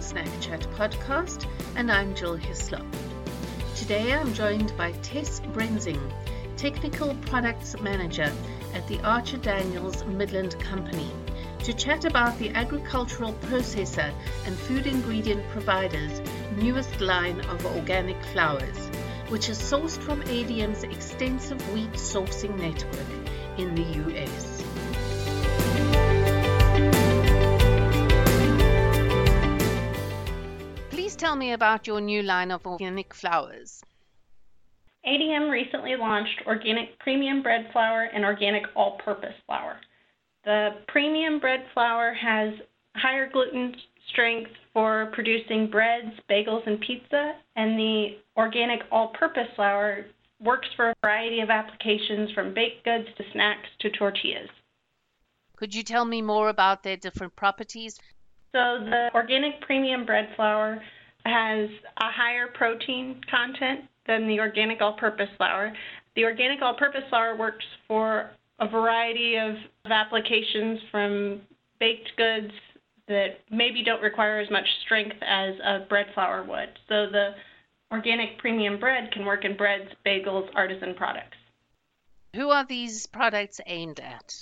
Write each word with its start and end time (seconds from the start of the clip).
Snack 0.00 0.28
Chat 0.40 0.60
podcast, 0.76 1.46
and 1.76 1.90
I'm 1.90 2.14
Jill 2.14 2.36
Hislop. 2.36 2.84
Today 3.74 4.12
I'm 4.12 4.34
joined 4.34 4.76
by 4.76 4.92
Tess 5.02 5.40
Brenzing, 5.52 6.12
Technical 6.56 7.14
Products 7.26 7.80
Manager 7.80 8.32
at 8.74 8.86
the 8.88 9.00
Archer 9.00 9.38
Daniels 9.38 10.04
Midland 10.04 10.58
Company, 10.60 11.10
to 11.60 11.72
chat 11.72 12.04
about 12.04 12.38
the 12.38 12.50
agricultural 12.50 13.32
processor 13.42 14.12
and 14.44 14.56
food 14.56 14.86
ingredient 14.86 15.46
provider's 15.48 16.20
newest 16.56 17.00
line 17.00 17.40
of 17.42 17.64
organic 17.66 18.22
flours, 18.26 18.88
which 19.28 19.48
is 19.48 19.58
sourced 19.58 19.98
from 19.98 20.22
ADM's 20.22 20.84
extensive 20.84 21.60
wheat 21.72 21.92
sourcing 21.92 22.56
network 22.58 23.58
in 23.58 23.74
the 23.74 24.14
US. 24.14 24.55
Tell 31.26 31.34
me 31.34 31.52
about 31.52 31.88
your 31.88 32.00
new 32.00 32.22
line 32.22 32.52
of 32.52 32.64
organic 32.64 33.12
flours. 33.12 33.82
ADM 35.04 35.50
recently 35.50 35.96
launched 35.96 36.40
organic 36.46 36.96
premium 37.00 37.42
bread 37.42 37.68
flour 37.72 38.04
and 38.14 38.24
organic 38.24 38.62
all 38.76 38.96
purpose 39.04 39.34
flour. 39.44 39.76
The 40.44 40.76
premium 40.86 41.40
bread 41.40 41.64
flour 41.74 42.14
has 42.14 42.54
higher 42.94 43.28
gluten 43.28 43.74
strength 44.08 44.52
for 44.72 45.10
producing 45.14 45.68
breads, 45.68 46.14
bagels, 46.30 46.64
and 46.64 46.80
pizza, 46.80 47.34
and 47.56 47.76
the 47.76 48.18
organic 48.36 48.82
all 48.92 49.08
purpose 49.08 49.48
flour 49.56 50.06
works 50.40 50.68
for 50.76 50.90
a 50.90 50.94
variety 51.02 51.40
of 51.40 51.50
applications 51.50 52.30
from 52.36 52.54
baked 52.54 52.84
goods 52.84 53.08
to 53.16 53.24
snacks 53.32 53.68
to 53.80 53.90
tortillas. 53.90 54.50
Could 55.56 55.74
you 55.74 55.82
tell 55.82 56.04
me 56.04 56.22
more 56.22 56.50
about 56.50 56.84
their 56.84 56.96
different 56.96 57.34
properties? 57.34 57.98
So, 58.52 58.78
the 58.78 59.10
organic 59.12 59.60
premium 59.62 60.06
bread 60.06 60.28
flour 60.36 60.80
has 61.26 61.68
a 61.98 62.10
higher 62.10 62.46
protein 62.54 63.20
content 63.30 63.80
than 64.06 64.26
the 64.28 64.40
organic 64.40 64.80
all-purpose 64.80 65.28
flour. 65.36 65.72
The 66.14 66.24
organic 66.24 66.62
all-purpose 66.62 67.02
flour 67.10 67.36
works 67.36 67.64
for 67.88 68.30
a 68.58 68.68
variety 68.68 69.36
of, 69.36 69.54
of 69.84 69.90
applications 69.90 70.80
from 70.90 71.40
baked 71.78 72.10
goods 72.16 72.52
that 73.08 73.38
maybe 73.50 73.84
don't 73.84 74.02
require 74.02 74.40
as 74.40 74.50
much 74.50 74.66
strength 74.84 75.16
as 75.22 75.54
a 75.64 75.86
bread 75.88 76.06
flour 76.14 76.42
would. 76.42 76.70
So 76.88 77.06
the 77.10 77.30
organic 77.92 78.38
premium 78.38 78.80
bread 78.80 79.12
can 79.12 79.24
work 79.24 79.44
in 79.44 79.56
breads, 79.56 79.90
bagels, 80.04 80.48
artisan 80.54 80.94
products. 80.94 81.36
Who 82.34 82.50
are 82.50 82.64
these 82.64 83.06
products 83.06 83.60
aimed 83.66 84.00
at? 84.00 84.34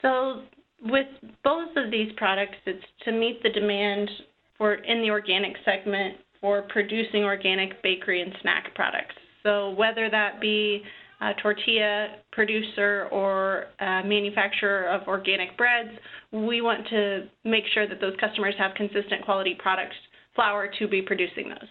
So 0.00 0.42
with 0.82 1.06
both 1.42 1.76
of 1.76 1.90
these 1.90 2.12
products, 2.16 2.56
it's 2.66 2.84
to 3.04 3.12
meet 3.12 3.42
the 3.42 3.50
demand 3.50 4.10
for 4.58 4.74
in 4.74 5.02
the 5.02 5.10
organic 5.10 5.56
segment 5.64 6.16
for 6.40 6.62
producing 6.68 7.24
organic 7.24 7.82
bakery 7.82 8.22
and 8.22 8.32
snack 8.42 8.74
products. 8.74 9.14
So 9.42 9.70
whether 9.70 10.10
that 10.10 10.40
be 10.40 10.82
a 11.20 11.32
tortilla 11.42 12.16
producer 12.32 13.08
or 13.10 13.66
a 13.80 14.02
manufacturer 14.04 14.88
of 14.88 15.06
organic 15.08 15.56
breads, 15.56 15.90
we 16.32 16.60
want 16.60 16.86
to 16.88 17.28
make 17.44 17.64
sure 17.72 17.88
that 17.88 18.00
those 18.00 18.14
customers 18.20 18.54
have 18.58 18.74
consistent 18.74 19.24
quality 19.24 19.56
products, 19.58 19.96
flour 20.34 20.68
to 20.78 20.88
be 20.88 21.00
producing 21.00 21.48
those. 21.48 21.68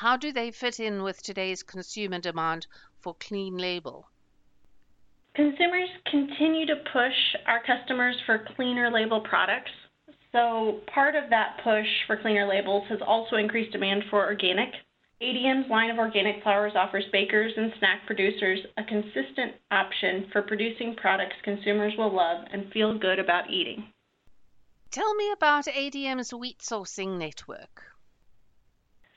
How 0.00 0.16
do 0.16 0.32
they 0.32 0.50
fit 0.50 0.80
in 0.80 1.02
with 1.02 1.22
today's 1.22 1.62
consumer 1.62 2.18
demand 2.18 2.66
for 3.00 3.14
clean 3.18 3.56
label? 3.56 4.06
Consumers 5.34 5.88
continue 6.10 6.66
to 6.66 6.76
push 6.92 7.36
our 7.46 7.62
customers 7.64 8.16
for 8.26 8.46
cleaner 8.56 8.90
label 8.90 9.20
products. 9.20 9.70
So 10.36 10.80
part 10.92 11.16
of 11.16 11.30
that 11.30 11.56
push 11.64 11.86
for 12.06 12.18
cleaner 12.18 12.46
labels 12.46 12.84
has 12.90 12.98
also 13.06 13.36
increased 13.36 13.72
demand 13.72 14.02
for 14.10 14.22
organic. 14.22 14.68
ADM's 15.22 15.70
line 15.70 15.88
of 15.88 15.96
organic 15.96 16.42
flours 16.42 16.74
offers 16.76 17.04
bakers 17.10 17.52
and 17.56 17.72
snack 17.78 18.04
producers 18.06 18.58
a 18.76 18.84
consistent 18.84 19.54
option 19.70 20.26
for 20.32 20.42
producing 20.42 20.94
products 20.96 21.36
consumers 21.42 21.94
will 21.96 22.14
love 22.14 22.44
and 22.52 22.70
feel 22.70 22.98
good 22.98 23.18
about 23.18 23.50
eating. 23.50 23.88
Tell 24.90 25.14
me 25.14 25.32
about 25.32 25.64
ADM's 25.64 26.34
wheat 26.34 26.58
sourcing 26.58 27.16
network. 27.18 27.84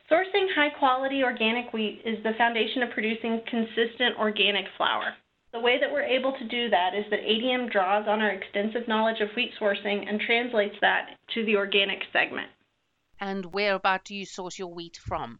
Sourcing 0.09 0.47
high 0.55 0.71
quality 0.79 1.21
organic 1.21 1.73
wheat 1.73 2.01
is 2.05 2.23
the 2.23 2.31
foundation 2.37 2.81
of 2.81 2.91
producing 2.91 3.41
consistent 3.49 4.17
organic 4.17 4.67
flour. 4.77 5.15
The 5.51 5.59
way 5.59 5.79
that 5.79 5.91
we're 5.91 6.03
able 6.03 6.33
to 6.33 6.47
do 6.47 6.69
that 6.69 6.93
is 6.93 7.05
that 7.09 7.21
ADM 7.21 7.71
draws 7.71 8.07
on 8.07 8.21
our 8.21 8.29
extensive 8.29 8.87
knowledge 8.87 9.19
of 9.19 9.29
wheat 9.35 9.51
sourcing 9.59 10.07
and 10.07 10.21
translates 10.21 10.75
that 10.81 11.17
to 11.33 11.45
the 11.45 11.55
organic 11.55 11.99
segment. 12.13 12.49
And 13.19 13.45
where 13.47 13.73
about 13.73 14.05
do 14.05 14.15
you 14.15 14.25
source 14.25 14.59
your 14.59 14.73
wheat 14.73 14.97
from? 15.01 15.39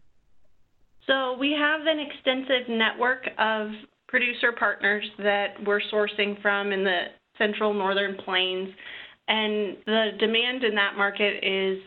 So 1.06 1.38
we 1.40 1.56
have 1.58 1.82
an 1.82 2.00
extensive 2.00 2.70
network 2.70 3.30
of 3.38 3.70
producer 4.08 4.52
partners 4.52 5.06
that 5.20 5.54
we're 5.66 5.82
sourcing 5.94 6.42
from 6.42 6.72
in 6.72 6.84
the 6.84 7.04
central 7.38 7.74
northern 7.74 8.18
plains. 8.26 8.70
And 9.28 9.78
the 9.86 10.10
demand 10.20 10.64
in 10.64 10.74
that 10.76 10.98
market 10.98 11.44
is 11.44 11.80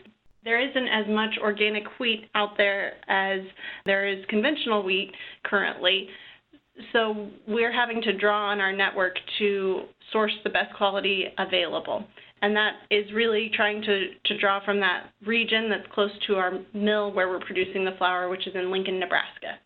there 0.43 0.59
isn't 0.59 0.87
as 0.87 1.05
much 1.09 1.37
organic 1.41 1.83
wheat 1.99 2.29
out 2.35 2.57
there 2.57 2.93
as 3.07 3.41
there 3.85 4.07
is 4.07 4.25
conventional 4.29 4.83
wheat 4.83 5.11
currently 5.43 6.07
so 6.91 7.27
we're 7.47 7.71
having 7.71 8.01
to 8.01 8.17
draw 8.17 8.49
on 8.49 8.59
our 8.59 8.73
network 8.73 9.15
to 9.39 9.83
source 10.11 10.33
the 10.43 10.49
best 10.49 10.73
quality 10.75 11.25
available. 11.37 12.03
And 12.41 12.55
that 12.55 12.73
is 12.91 13.11
really 13.13 13.51
trying 13.55 13.81
to, 13.83 14.09
to 14.25 14.37
draw 14.37 14.63
from 14.65 14.79
that 14.81 15.11
region 15.25 15.69
that's 15.69 15.87
close 15.93 16.11
to 16.27 16.35
our 16.35 16.51
mill 16.73 17.13
where 17.13 17.29
we're 17.29 17.39
producing 17.39 17.85
the 17.85 17.93
flour, 17.97 18.27
which 18.27 18.47
is 18.47 18.55
in 18.55 18.69
Lincoln, 18.69 18.99
Nebraska. 18.99 19.59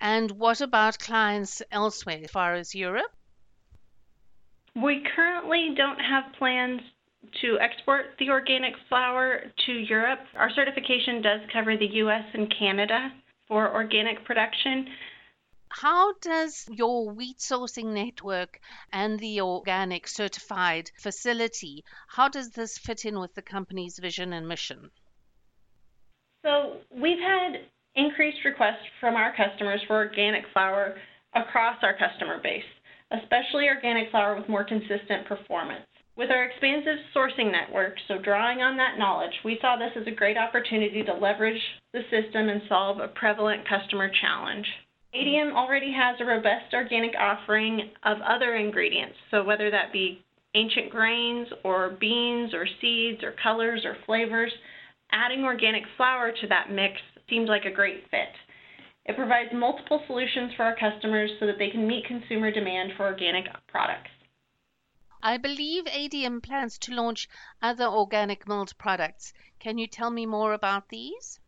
And 0.00 0.30
what 0.32 0.60
about 0.60 0.98
clients 0.98 1.62
elsewhere, 1.72 2.20
as 2.22 2.30
far 2.30 2.54
as 2.54 2.74
Europe? 2.74 3.10
We 4.80 5.04
currently 5.16 5.74
don't 5.76 5.98
have 5.98 6.32
plans 6.38 6.80
to 7.42 7.58
export 7.60 8.06
the 8.18 8.30
organic 8.30 8.74
flour 8.88 9.40
to 9.66 9.72
Europe. 9.72 10.20
Our 10.36 10.50
certification 10.54 11.20
does 11.22 11.40
cover 11.52 11.76
the 11.76 11.86
US 12.04 12.24
and 12.32 12.52
Canada 12.56 13.10
for 13.48 13.74
organic 13.74 14.24
production. 14.24 14.86
How 15.72 16.14
does 16.20 16.68
your 16.68 17.08
wheat 17.10 17.38
sourcing 17.38 17.94
network 17.94 18.60
and 18.92 19.18
the 19.20 19.40
organic 19.40 20.08
certified 20.08 20.90
facility, 20.98 21.84
how 22.08 22.28
does 22.28 22.50
this 22.50 22.76
fit 22.76 23.04
in 23.04 23.20
with 23.20 23.34
the 23.34 23.42
company's 23.42 23.98
vision 23.98 24.32
and 24.32 24.48
mission? 24.48 24.90
So 26.44 26.78
we've 26.90 27.20
had 27.20 27.60
increased 27.94 28.44
requests 28.44 28.84
from 28.98 29.14
our 29.14 29.34
customers 29.36 29.80
for 29.86 29.96
organic 29.96 30.44
flour 30.52 30.96
across 31.34 31.76
our 31.82 31.96
customer 31.96 32.40
base, 32.42 32.64
especially 33.12 33.68
organic 33.68 34.10
flour 34.10 34.36
with 34.36 34.48
more 34.48 34.64
consistent 34.64 35.26
performance. 35.26 35.86
With 36.16 36.30
our 36.30 36.44
expansive 36.44 36.98
sourcing 37.14 37.52
network, 37.52 37.94
so 38.08 38.18
drawing 38.18 38.60
on 38.60 38.76
that 38.76 38.98
knowledge, 38.98 39.34
we 39.44 39.58
saw 39.60 39.76
this 39.76 39.92
as 39.96 40.06
a 40.06 40.10
great 40.14 40.36
opportunity 40.36 41.04
to 41.04 41.14
leverage 41.14 41.62
the 41.92 42.02
system 42.10 42.48
and 42.48 42.60
solve 42.68 42.98
a 42.98 43.08
prevalent 43.08 43.66
customer 43.68 44.10
challenge. 44.20 44.66
ADM 45.14 45.54
already 45.54 45.92
has 45.92 46.16
a 46.20 46.24
robust 46.24 46.72
organic 46.72 47.14
offering 47.18 47.90
of 48.04 48.18
other 48.20 48.54
ingredients, 48.54 49.16
so 49.30 49.42
whether 49.42 49.70
that 49.70 49.92
be 49.92 50.22
ancient 50.54 50.90
grains 50.90 51.48
or 51.64 51.96
beans 52.00 52.54
or 52.54 52.66
seeds 52.80 53.22
or 53.24 53.34
colors 53.42 53.84
or 53.84 53.96
flavors, 54.06 54.52
adding 55.10 55.42
organic 55.44 55.82
flour 55.96 56.32
to 56.32 56.46
that 56.46 56.70
mix 56.70 56.94
seems 57.28 57.48
like 57.48 57.64
a 57.64 57.74
great 57.74 58.04
fit. 58.10 58.34
It 59.06 59.16
provides 59.16 59.50
multiple 59.52 60.02
solutions 60.06 60.52
for 60.56 60.64
our 60.64 60.76
customers 60.76 61.30
so 61.40 61.46
that 61.46 61.58
they 61.58 61.70
can 61.70 61.88
meet 61.88 62.04
consumer 62.06 62.52
demand 62.52 62.92
for 62.96 63.06
organic 63.06 63.46
products. 63.66 64.10
I 65.22 65.36
believe 65.36 65.84
ADM 65.84 66.42
plans 66.42 66.78
to 66.78 66.94
launch 66.94 67.28
other 67.60 67.86
organic 67.86 68.46
milled 68.46 68.76
products. 68.78 69.34
Can 69.58 69.76
you 69.76 69.86
tell 69.86 70.10
me 70.10 70.24
more 70.24 70.52
about 70.52 70.88
these? 70.88 71.40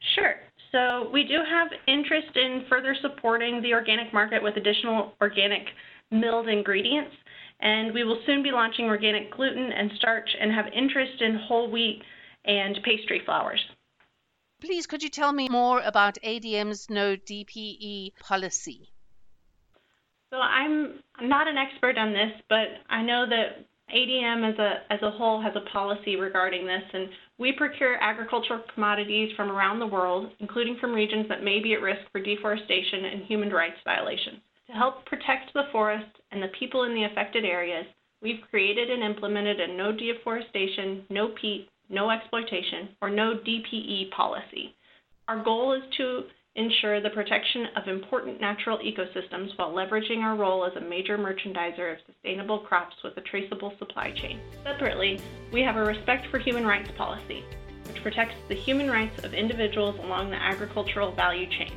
Sure. 0.00 0.34
So 0.72 1.08
we 1.12 1.24
do 1.24 1.38
have 1.48 1.68
interest 1.86 2.36
in 2.36 2.66
further 2.68 2.94
supporting 3.00 3.62
the 3.62 3.72
organic 3.72 4.12
market 4.12 4.42
with 4.42 4.56
additional 4.56 5.14
organic 5.20 5.62
milled 6.10 6.48
ingredients, 6.48 7.14
and 7.60 7.92
we 7.94 8.04
will 8.04 8.20
soon 8.26 8.42
be 8.42 8.50
launching 8.50 8.86
organic 8.86 9.34
gluten 9.34 9.72
and 9.72 9.90
starch 9.96 10.28
and 10.40 10.52
have 10.52 10.66
interest 10.74 11.22
in 11.22 11.36
whole 11.36 11.70
wheat 11.70 12.02
and 12.44 12.78
pastry 12.84 13.22
flours. 13.24 13.60
Please, 14.60 14.86
could 14.86 15.02
you 15.02 15.08
tell 15.08 15.32
me 15.32 15.48
more 15.48 15.80
about 15.82 16.18
ADM's 16.24 16.90
no 16.90 17.16
DPE 17.16 18.16
policy? 18.18 18.90
So 20.30 20.38
I'm 20.38 21.00
not 21.22 21.48
an 21.48 21.56
expert 21.56 21.96
on 21.96 22.12
this, 22.12 22.32
but 22.48 22.66
I 22.90 23.02
know 23.02 23.24
that 23.28 23.64
ADM 23.94 24.52
as 24.52 24.58
a 24.58 24.92
as 24.92 25.02
a 25.02 25.10
whole 25.10 25.40
has 25.40 25.54
a 25.56 25.70
policy 25.70 26.16
regarding 26.16 26.66
this, 26.66 26.82
and 26.92 27.08
we 27.38 27.52
procure 27.52 28.02
agricultural 28.02 28.62
commodities 28.74 29.32
from 29.36 29.50
around 29.50 29.78
the 29.78 29.86
world, 29.86 30.30
including 30.40 30.76
from 30.80 30.92
regions 30.92 31.26
that 31.28 31.42
may 31.42 31.60
be 31.60 31.74
at 31.74 31.80
risk 31.80 32.00
for 32.12 32.20
deforestation 32.20 33.04
and 33.06 33.24
human 33.24 33.50
rights 33.50 33.78
violations. 33.84 34.38
To 34.66 34.72
help 34.72 35.06
protect 35.06 35.52
the 35.54 35.68
forest 35.72 36.10
and 36.30 36.42
the 36.42 36.52
people 36.58 36.84
in 36.84 36.94
the 36.94 37.04
affected 37.04 37.44
areas, 37.44 37.86
we've 38.20 38.42
created 38.50 38.90
and 38.90 39.02
implemented 39.02 39.60
a 39.60 39.74
no 39.74 39.92
deforestation, 39.92 41.04
no 41.08 41.28
peat, 41.40 41.68
no 41.88 42.10
exploitation, 42.10 42.90
or 43.00 43.08
no 43.08 43.34
DPE 43.34 44.10
policy. 44.10 44.74
Our 45.28 45.42
goal 45.42 45.72
is 45.72 45.82
to 45.96 46.24
ensure 46.58 47.00
the 47.00 47.10
protection 47.10 47.68
of 47.76 47.86
important 47.86 48.40
natural 48.40 48.78
ecosystems 48.78 49.56
while 49.56 49.72
leveraging 49.72 50.18
our 50.22 50.36
role 50.36 50.64
as 50.64 50.74
a 50.76 50.80
major 50.80 51.16
merchandiser 51.16 51.92
of 51.92 51.98
sustainable 52.04 52.58
crops 52.58 52.96
with 53.04 53.16
a 53.16 53.20
traceable 53.20 53.72
supply 53.78 54.10
chain. 54.10 54.40
Separately, 54.64 55.20
we 55.52 55.62
have 55.62 55.76
a 55.76 55.84
respect 55.84 56.26
for 56.30 56.38
human 56.38 56.66
rights 56.66 56.90
policy, 56.96 57.44
which 57.86 58.02
protects 58.02 58.34
the 58.48 58.54
human 58.54 58.90
rights 58.90 59.24
of 59.24 59.34
individuals 59.34 59.96
along 60.02 60.30
the 60.30 60.42
agricultural 60.42 61.12
value 61.12 61.48
chain. 61.48 61.72